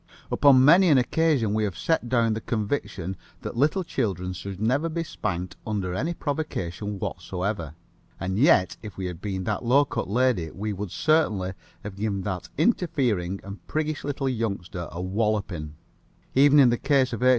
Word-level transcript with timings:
Upon 0.31 0.65
many 0.65 0.87
an 0.87 0.97
occasion 0.97 1.53
we 1.53 1.63
have 1.63 1.77
set 1.77 2.09
down 2.09 2.33
the 2.33 2.41
conviction 2.41 3.15
that 3.41 3.55
little 3.55 3.83
children 3.83 4.33
should 4.33 4.59
never 4.59 4.89
be 4.89 5.03
spanked 5.03 5.57
under 5.63 5.93
any 5.93 6.15
provocation 6.15 6.97
whatsoever. 6.97 7.75
And 8.19 8.39
yet 8.39 8.77
if 8.81 8.97
we 8.97 9.05
had 9.05 9.21
been 9.21 9.43
that 9.43 9.63
low 9.63 9.85
cut 9.85 10.09
lady 10.09 10.49
we 10.49 10.73
would 10.73 10.89
certainly 10.89 11.53
have 11.83 11.97
given 11.97 12.21
that 12.23 12.49
interfering 12.57 13.41
and 13.43 13.63
priggish 13.67 14.03
little 14.03 14.27
youngster 14.27 14.89
a 14.91 14.99
walloping. 15.03 15.75
Even 16.33 16.57
in 16.59 16.71
the 16.71 16.79
case 16.79 17.13
of 17.13 17.21
H. 17.21 17.29